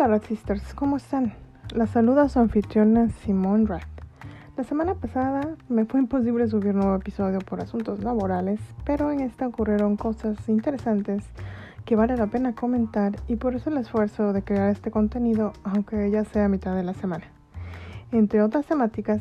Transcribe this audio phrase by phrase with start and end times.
[0.00, 1.34] Hola Radsisters, ¿cómo están?
[1.74, 3.86] La saluda su anfitriona Simone Rat.
[4.56, 9.46] La semana pasada me fue imposible subir nuevo episodio por asuntos laborales, pero en esta
[9.46, 11.26] ocurrieron cosas interesantes
[11.84, 16.10] que vale la pena comentar y por eso el esfuerzo de crear este contenido, aunque
[16.10, 17.26] ya sea a mitad de la semana.
[18.10, 19.20] Entre otras temáticas,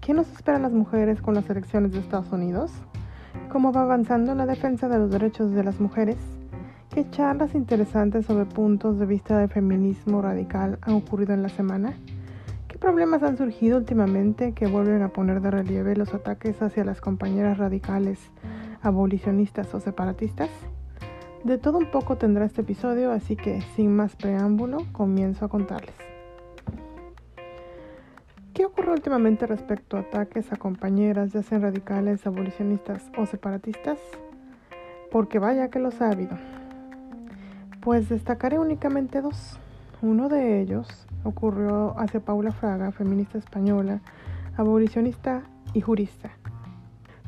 [0.00, 2.72] ¿qué nos espera a las mujeres con las elecciones de Estados Unidos?
[3.50, 6.16] ¿Cómo va avanzando la defensa de los derechos de las mujeres?
[6.94, 11.98] ¿Qué charlas interesantes sobre puntos de vista del feminismo radical han ocurrido en la semana?
[12.68, 17.00] ¿Qué problemas han surgido últimamente que vuelven a poner de relieve los ataques hacia las
[17.00, 18.20] compañeras radicales,
[18.80, 20.50] abolicionistas o separatistas?
[21.42, 25.96] De todo un poco tendrá este episodio, así que sin más preámbulo, comienzo a contarles.
[28.52, 33.98] ¿Qué ocurre últimamente respecto a ataques a compañeras, ya sean radicales, abolicionistas o separatistas?
[35.10, 36.38] Porque vaya que los ha habido.
[37.84, 39.58] Pues destacaré únicamente dos.
[40.00, 44.00] Uno de ellos ocurrió hacia Paula Fraga, feminista española,
[44.56, 45.42] abolicionista
[45.74, 46.30] y jurista.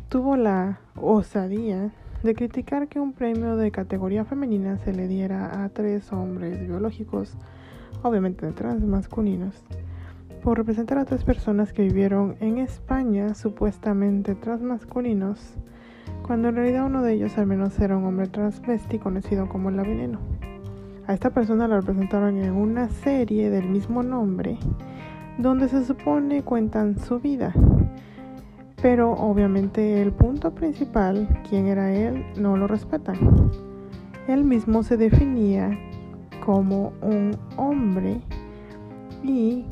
[0.08, 1.90] Tuvo la osadía
[2.22, 7.36] de criticar que un premio de categoría femenina se le diera a tres hombres biológicos,
[8.02, 9.62] obviamente transmasculinos,
[10.42, 15.38] por representar a tres personas que vivieron en España supuestamente transmasculinos,
[16.26, 19.82] cuando en realidad uno de ellos al menos era un hombre transvesti conocido como la
[19.82, 20.35] veneno.
[21.06, 24.58] A esta persona la representaron en una serie del mismo nombre,
[25.38, 27.54] donde se supone cuentan su vida.
[28.82, 33.16] Pero obviamente el punto principal, quién era él, no lo respetan.
[34.26, 35.78] Él mismo se definía
[36.44, 38.20] como un hombre
[39.22, 39.64] y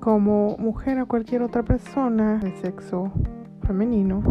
[0.00, 3.10] como mujer a cualquier otra persona de sexo
[3.66, 4.22] femenino,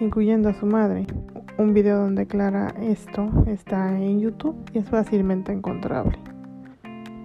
[0.00, 1.06] incluyendo a su madre.
[1.60, 6.18] Un video donde aclara esto está en YouTube y es fácilmente encontrable.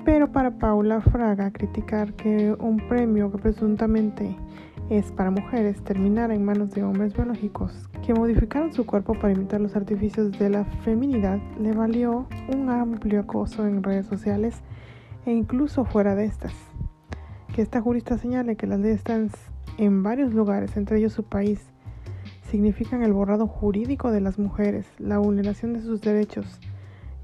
[0.04, 4.36] Pero para Paula Fraga criticar que un premio que presuntamente
[4.90, 9.62] es para mujeres terminara en manos de hombres biológicos que modificaron su cuerpo para imitar
[9.62, 14.58] los artificios de la feminidad le valió un amplio acoso en redes sociales
[15.26, 16.52] e incluso fuera de estas.
[17.56, 19.30] Que esta jurista señale que las leyes están
[19.78, 21.66] en varios lugares, entre ellos su país,
[22.56, 26.62] significan el borrado jurídico de las mujeres, la vulneración de sus derechos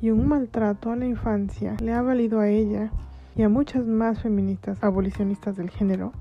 [0.02, 2.92] y un maltrato a la infancia le ha valido a ella
[3.38, 6.12] y a muchas más feministas abolicionistas del género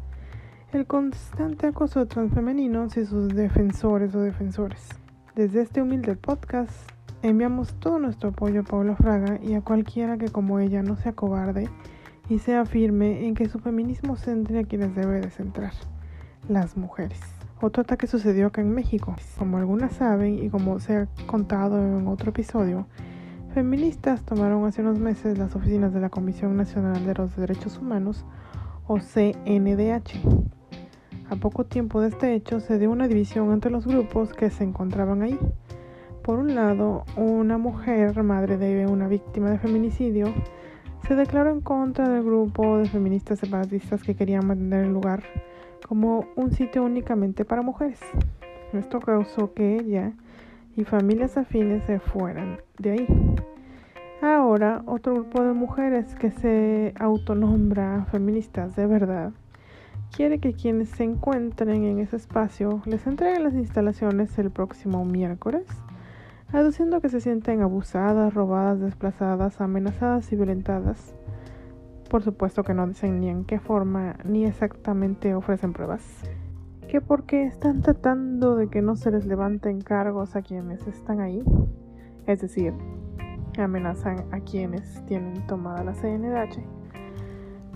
[0.73, 4.89] el constante acoso de transfemeninos y sus defensores o defensores.
[5.35, 6.89] Desde este humilde podcast
[7.23, 11.15] enviamos todo nuestro apoyo a Paula Fraga y a cualquiera que como ella no sea
[11.15, 11.69] cobarde
[12.29, 15.73] y sea firme en que su feminismo centre a quienes debe de centrar,
[16.49, 17.40] las mujeres.
[17.63, 19.15] Otro ataque sucedió acá en México.
[19.39, 22.87] Como algunas saben y como se ha contado en otro episodio,
[23.53, 28.25] feministas tomaron hace unos meses las oficinas de la Comisión Nacional de los Derechos Humanos,
[28.87, 30.19] o CNDH.
[31.29, 34.65] A poco tiempo de este hecho se dio una división entre los grupos que se
[34.65, 35.39] encontraban ahí.
[36.25, 40.33] Por un lado, una mujer, madre de una víctima de feminicidio,
[41.07, 45.23] se declaró en contra del grupo de feministas separatistas que querían mantener el lugar
[45.87, 48.01] como un sitio únicamente para mujeres.
[48.73, 50.13] Esto causó que ella
[50.77, 53.07] y familias afines se fueran de ahí.
[54.23, 59.33] Ahora, otro grupo de mujeres que se autonombra feministas de verdad
[60.15, 65.67] quiere que quienes se encuentren en ese espacio les entreguen las instalaciones el próximo miércoles,
[66.53, 71.15] aduciendo que se sienten abusadas, robadas, desplazadas, amenazadas y violentadas
[72.11, 76.03] por supuesto que no dicen ni en qué forma ni exactamente ofrecen pruebas.
[76.89, 81.43] Que porque están tratando de que no se les levanten cargos a quienes están ahí.
[82.27, 82.75] Es decir,
[83.57, 86.59] amenazan a quienes tienen tomada la CNDH.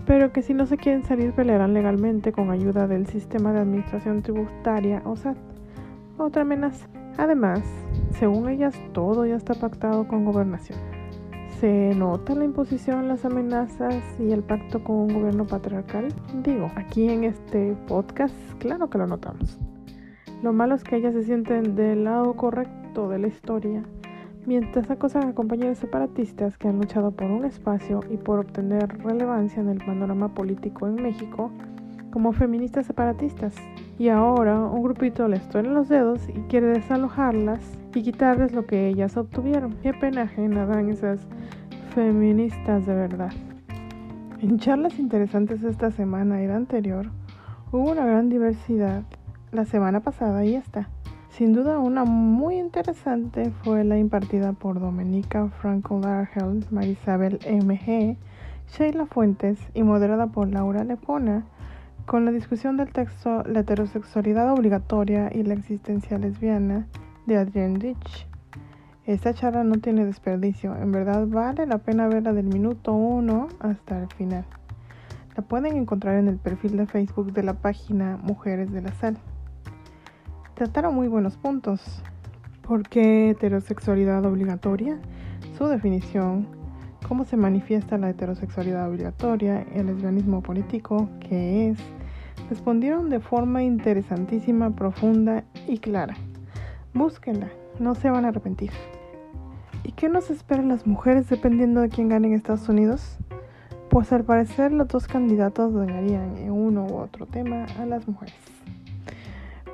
[0.05, 4.21] Pero que si no se quieren salir pelearán legalmente con ayuda del sistema de administración
[4.21, 5.37] tributaria o SAT.
[6.17, 6.87] Otra amenaza.
[7.17, 7.61] Además,
[8.11, 10.94] según ellas, todo ya está pactado con gobernación
[11.59, 16.07] se nota la imposición, las amenazas y el pacto con un gobierno patriarcal?
[16.43, 19.57] Digo, aquí en este podcast, claro que lo notamos.
[20.43, 23.83] Lo malo es que ellas se sienten del lado correcto de la historia,
[24.45, 29.61] mientras acosan a compañeros separatistas que han luchado por un espacio y por obtener relevancia
[29.61, 31.51] en el panorama político en México
[32.15, 33.53] como feministas separatistas.
[33.99, 37.59] Y ahora un grupito les en los dedos y quiere desalojarlas
[37.93, 39.75] y quitarles lo que ellas obtuvieron.
[39.83, 41.19] Qué pena ajena dan esas
[41.93, 43.33] feministas de verdad.
[44.41, 47.11] En charlas interesantes esta semana y la anterior,
[47.73, 49.03] hubo una gran diversidad
[49.51, 50.87] la semana pasada y esta.
[51.27, 58.15] Sin duda una muy interesante fue la impartida por Domenica Franco Dargel, Marisabel MG,
[58.69, 61.43] Sheila Fuentes y moderada por Laura Lepona,
[62.05, 66.87] con la discusión del texto La heterosexualidad obligatoria y la existencia lesbiana
[67.25, 68.27] de Adrienne Ditch.
[69.05, 74.01] Esta charla no tiene desperdicio, en verdad vale la pena verla del minuto 1 hasta
[74.01, 74.45] el final.
[75.35, 79.17] La pueden encontrar en el perfil de Facebook de la página Mujeres de la Sal.
[80.53, 82.01] Trataron muy buenos puntos.
[82.61, 84.97] ¿Por qué heterosexualidad obligatoria?
[85.57, 86.47] Su definición,
[87.07, 91.77] cómo se manifiesta la heterosexualidad obligatoria, el lesbianismo político, qué es,
[92.49, 96.15] respondieron de forma interesantísima, profunda y clara.
[96.93, 97.49] Búsquenla,
[97.79, 98.71] no se van a arrepentir.
[99.83, 103.17] ¿Y qué nos esperan las mujeres dependiendo de quién gane en Estados Unidos?
[103.89, 108.35] Pues al parecer los dos candidatos dañarían en uno u otro tema a las mujeres.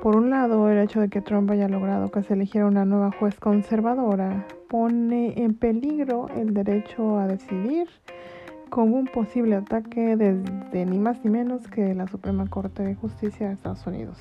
[0.02, 3.10] Por un lado, el hecho de que Trump haya logrado que se eligiera una nueva
[3.18, 7.88] juez conservadora pone en peligro el derecho a decidir
[8.70, 13.48] con un posible ataque desde ni más ni menos que la Suprema Corte de Justicia
[13.48, 14.16] de Estados Unidos.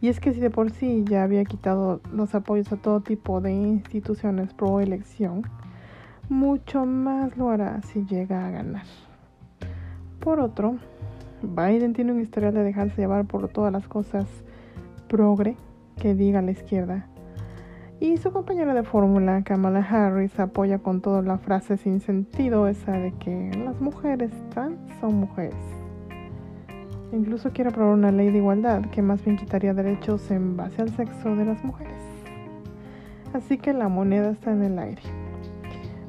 [0.00, 3.42] Y es que si de por sí ya había quitado los apoyos a todo tipo
[3.42, 5.42] de instituciones pro elección,
[6.30, 8.86] mucho más lo hará si llega a ganar.
[10.18, 10.76] Por otro,
[11.42, 14.26] Biden tiene un historial de dejarse llevar por todas las cosas
[15.08, 15.58] progre
[16.00, 17.06] que diga la izquierda.
[17.98, 22.92] Y su compañera de fórmula, Kamala Harris, apoya con toda la frase sin sentido esa
[22.92, 25.56] de que las mujeres trans son mujeres.
[27.10, 30.90] Incluso quiere aprobar una ley de igualdad que más bien quitaría derechos en base al
[30.90, 31.94] sexo de las mujeres.
[33.32, 35.02] Así que la moneda está en el aire.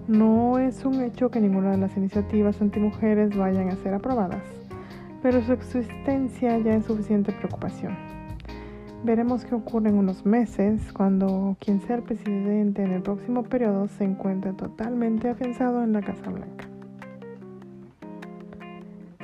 [0.09, 4.43] No es un hecho que ninguna de las iniciativas antimujeres vayan a ser aprobadas,
[5.21, 8.16] pero su existencia ya es suficiente preocupación.
[9.03, 13.87] Veremos qué ocurre en unos meses cuando quien sea el presidente en el próximo periodo
[13.87, 16.67] se encuentre totalmente afianzado en la Casa Blanca.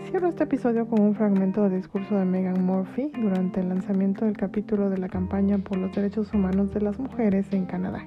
[0.06, 4.38] Cierro este episodio con un fragmento del discurso de Megan Murphy durante el lanzamiento del
[4.38, 8.06] capítulo de la campaña por los derechos humanos de las mujeres en Canadá.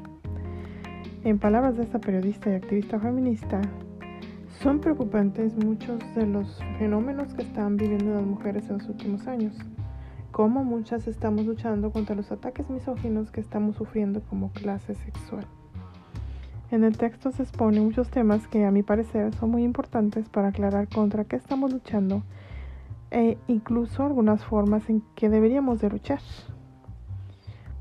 [1.24, 3.60] En palabras de esta periodista y activista feminista,
[4.62, 9.52] son preocupantes muchos de los fenómenos que están viviendo las mujeres en los últimos años
[10.36, 15.46] cómo muchas estamos luchando contra los ataques misóginos que estamos sufriendo como clase sexual.
[16.70, 20.48] En el texto se exponen muchos temas que a mi parecer son muy importantes para
[20.48, 22.22] aclarar contra qué estamos luchando
[23.10, 26.20] e incluso algunas formas en que deberíamos de luchar.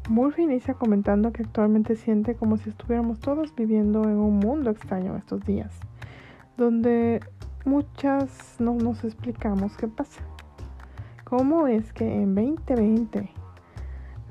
[0.08, 5.18] Murphy inicia comentando que actualmente siente como si estuviéramos todos viviendo en un mundo extraño
[5.18, 5.78] estos días,
[6.56, 7.20] donde
[7.66, 10.22] muchas no nos explicamos qué pasa.
[11.26, 13.32] ¿Cómo es que en 2020,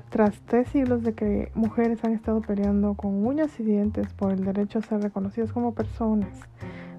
[0.09, 4.45] tras tres siglos de que mujeres han estado peleando con uñas y dientes por el
[4.45, 6.39] derecho a ser reconocidas como personas,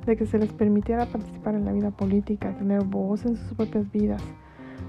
[0.04, 3.90] de que se les permitiera participar en la vida política, tener voz en sus propias
[3.90, 4.22] vidas,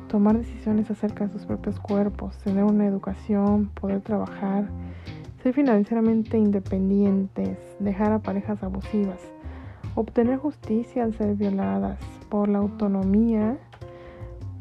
[0.09, 4.67] tomar decisiones acerca de sus propios cuerpos, tener una educación, poder trabajar,
[5.41, 9.21] ser financieramente independientes, dejar a parejas abusivas,
[9.95, 13.57] obtener justicia al ser violadas por la autonomía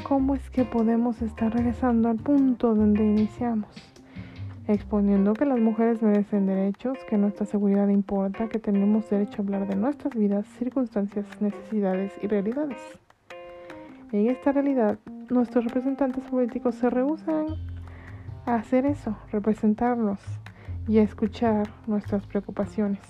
[0.06, 3.68] cómo es que podemos estar regresando al punto donde iniciamos,
[4.68, 9.66] exponiendo que las mujeres merecen derechos, que nuestra seguridad importa, que tenemos derecho a hablar
[9.66, 12.78] de nuestras vidas, circunstancias, necesidades y realidades.
[14.12, 14.96] En esta realidad,
[15.28, 17.46] nuestros representantes políticos se rehusan
[18.44, 20.20] a hacer eso, representarnos
[20.86, 23.00] y escuchar nuestras preocupaciones.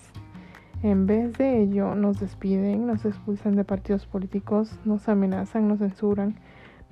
[0.81, 6.37] En vez de ello, nos despiden, nos expulsan de partidos políticos, nos amenazan, nos censuran,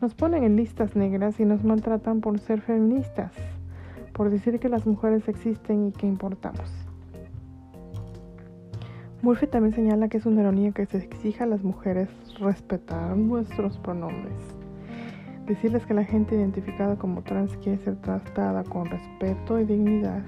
[0.01, 3.31] nos ponen en listas negras y nos maltratan por ser feministas,
[4.13, 6.69] por decir que las mujeres existen y que importamos.
[9.21, 12.09] Murphy también señala que es una ironía que se exija a las mujeres
[12.39, 14.35] respetar nuestros pronombres.
[15.47, 20.23] Decirles que la gente identificada como trans quiere ser tratada con respeto y dignidad,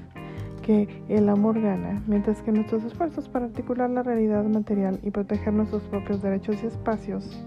[0.62, 5.54] que el amor gana, mientras que nuestros esfuerzos para articular la realidad material y proteger
[5.54, 7.46] nuestros propios derechos y espacios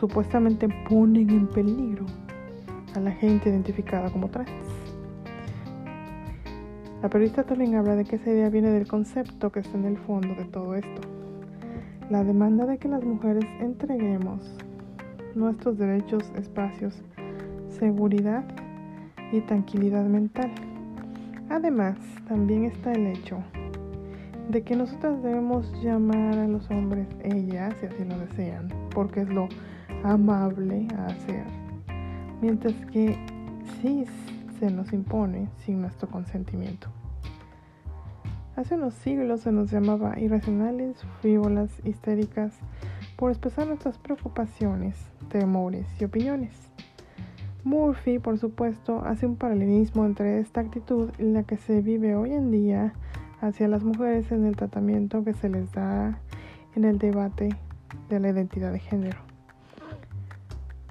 [0.00, 2.06] supuestamente ponen en peligro
[2.94, 4.50] a la gente identificada como trans.
[7.02, 9.98] La periodista también habla de que esa idea viene del concepto que está en el
[9.98, 11.02] fondo de todo esto.
[12.10, 14.40] La demanda de que las mujeres entreguemos
[15.34, 17.02] nuestros derechos, espacios,
[17.68, 18.44] seguridad
[19.32, 20.50] y tranquilidad mental.
[21.50, 23.38] Además, también está el hecho
[24.48, 29.28] de que nosotras debemos llamar a los hombres ellas, si así lo desean, porque es
[29.28, 29.48] lo
[30.04, 31.44] amable a hacer,
[32.40, 33.16] mientras que
[33.80, 34.04] sí
[34.58, 36.88] se nos impone sin nuestro consentimiento.
[38.56, 42.58] Hace unos siglos se nos llamaba irracionales, frívolas, histéricas
[43.16, 44.96] por expresar nuestras preocupaciones,
[45.28, 46.54] temores y opiniones.
[47.64, 52.32] Murphy, por supuesto, hace un paralelismo entre esta actitud y la que se vive hoy
[52.32, 52.94] en día
[53.40, 56.18] hacia las mujeres en el tratamiento que se les da
[56.74, 57.50] en el debate
[58.08, 59.25] de la identidad de género.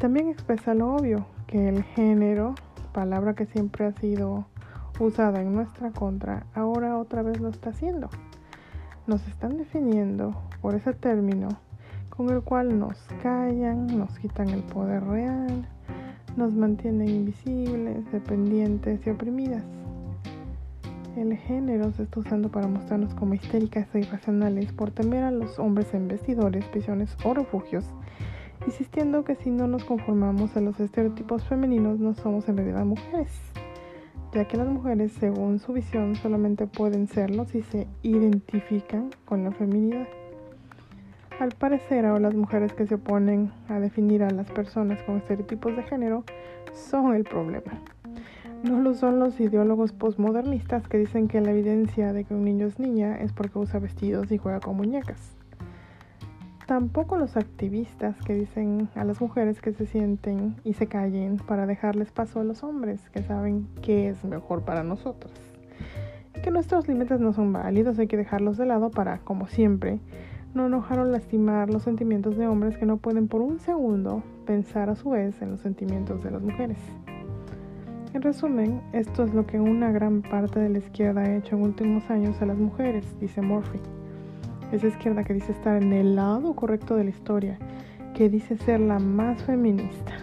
[0.05, 2.53] También expresa lo obvio, que el género,
[2.93, 4.45] palabra que siempre ha sido
[4.99, 8.11] usada en nuestra contra, ahora otra vez lo está haciendo.
[9.07, 11.47] Nos están definiendo por ese término
[12.11, 15.67] con el cual nos callan, nos quitan el poder real,
[16.37, 19.63] nos mantienen invisibles, dependientes y oprimidas.
[21.17, 25.57] El género se está usando para mostrarnos como histéricas e irracionales por temer a los
[25.57, 27.85] hombres en vestidores, prisiones o refugios,
[28.65, 33.31] insistiendo que si no nos conformamos a los estereotipos femeninos no somos en realidad mujeres,
[34.33, 39.51] ya que las mujeres, según su visión, solamente pueden serlo si se identifican con la
[39.51, 40.07] feminidad.
[41.39, 45.75] Al parecer, ahora las mujeres que se oponen a definir a las personas con estereotipos
[45.75, 46.23] de género
[46.73, 47.81] son el problema.
[48.63, 52.67] No lo son los ideólogos postmodernistas que dicen que la evidencia de que un niño
[52.67, 55.34] es niña es porque usa vestidos y juega con muñecas.
[56.65, 61.67] Tampoco los activistas que dicen a las mujeres que se sienten y se callen para
[61.67, 65.31] dejarles paso a los hombres que saben qué es mejor para nosotros.
[66.43, 69.99] Que nuestros límites no son válidos, hay que dejarlos de lado para, como siempre,
[70.55, 74.89] no enojar o lastimar los sentimientos de hombres que no pueden por un segundo pensar
[74.89, 76.79] a su vez en los sentimientos de las mujeres.
[78.15, 81.61] En resumen, esto es lo que una gran parte de la izquierda ha hecho en
[81.61, 83.79] últimos años a las mujeres, dice Murphy.
[84.71, 87.57] Esa izquierda que dice estar en el lado correcto de la historia,
[88.13, 90.13] que dice ser la más feminista.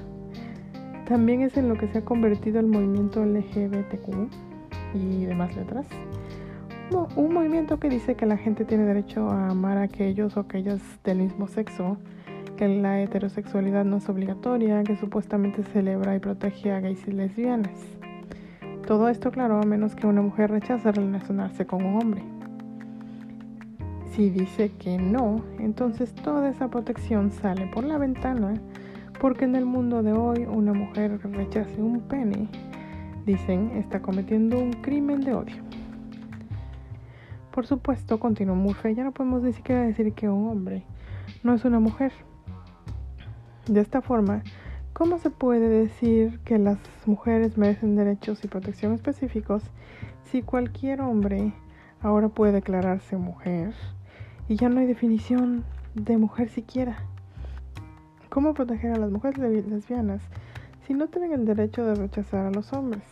[1.06, 4.28] También es en lo que se ha convertido el movimiento LGBTQ
[4.94, 5.86] y demás letras
[7.16, 10.80] un movimiento que dice que la gente tiene derecho a amar a aquellos o aquellas
[11.04, 11.96] del mismo sexo,
[12.56, 17.78] que la heterosexualidad no es obligatoria, que supuestamente celebra y protege a gays y lesbianas.
[18.86, 22.22] Todo esto, claro, a menos que una mujer rechace relacionarse con un hombre.
[24.14, 28.60] Si dice que no, entonces toda esa protección sale por la ventana,
[29.18, 32.46] porque en el mundo de hoy una mujer rechace un pene,
[33.24, 35.62] dicen, está cometiendo un crimen de odio.
[37.52, 40.84] Por supuesto, continuó Murphy, ya no podemos ni siquiera decir que un hombre
[41.42, 42.12] no es una mujer.
[43.66, 44.42] De esta forma,
[44.92, 46.76] ¿cómo se puede decir que las
[47.06, 49.62] mujeres merecen derechos y protección específicos
[50.24, 51.54] si cualquier hombre
[52.02, 53.72] ahora puede declararse mujer
[54.52, 56.98] y ya no hay definición de mujer siquiera?
[58.28, 60.20] ¿Cómo proteger a las mujeres lesbianas
[60.86, 63.02] si no tienen el derecho de rechazar a los hombres?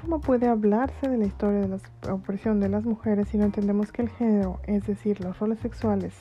[0.00, 3.92] ¿Cómo puede hablarse de la historia de la opresión de las mujeres si no entendemos
[3.92, 6.14] que el género, es decir, los roles sexuales,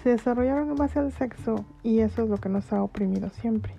[0.00, 3.74] se desarrollaron en base al sexo y eso es lo que nos ha oprimido siempre?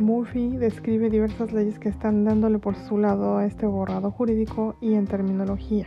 [0.00, 4.94] Murphy describe diversas leyes que están dándole por su lado a este borrado jurídico y
[4.94, 5.86] en terminología.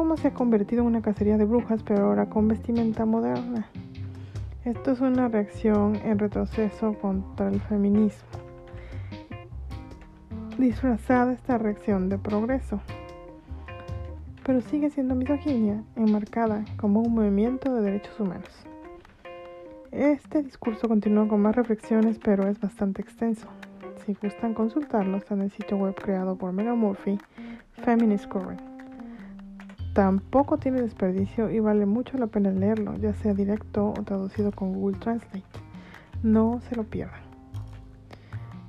[0.00, 3.68] ¿Cómo se ha convertido en una cacería de brujas pero ahora con vestimenta moderna?
[4.64, 8.26] Esto es una reacción en retroceso contra el feminismo
[10.56, 12.80] disfrazada esta reacción de progreso,
[14.42, 18.66] pero sigue siendo misoginia enmarcada como un movimiento de derechos humanos.
[19.92, 23.48] Este discurso continúa con más reflexiones, pero es bastante extenso.
[24.06, 27.18] Si gustan consultarlo, está en el sitio web creado por Megan Murphy,
[27.84, 28.69] Feminist Current.
[30.00, 34.72] Tampoco tiene desperdicio y vale mucho la pena leerlo, ya sea directo o traducido con
[34.72, 35.44] Google Translate.
[36.22, 37.20] No se lo pierdan.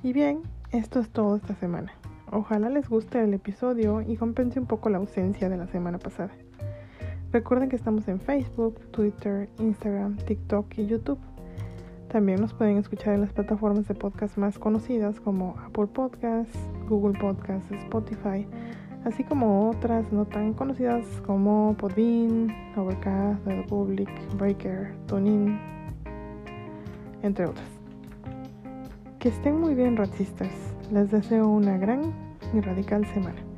[0.02, 1.90] Y bien, esto es todo esta semana.
[2.30, 6.32] Ojalá les guste el episodio y compense un poco la ausencia de la semana pasada.
[7.32, 11.18] Recuerden que estamos en Facebook, Twitter, Instagram, TikTok y YouTube.
[12.08, 16.58] También nos pueden escuchar en las plataformas de podcast más conocidas como Apple Podcasts,
[16.90, 18.46] Google Podcasts, Spotify,
[19.04, 25.58] así como otras no tan conocidas como Podbean, Overcast, The Public, Breaker, TuneIn,
[27.22, 27.66] entre otras.
[29.18, 30.50] Que estén muy bien racistas.
[30.90, 32.12] Les deseo una gran
[32.52, 33.51] y radical semana.